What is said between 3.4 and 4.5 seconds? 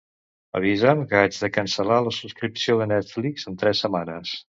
en tres setmanes.